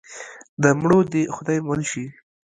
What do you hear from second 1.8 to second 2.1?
شي.